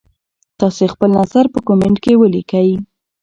[0.59, 2.69] تاسي خپل نظر په کمنټ کي ولیکئ.